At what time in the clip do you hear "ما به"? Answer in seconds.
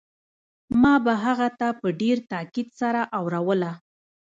0.81-1.13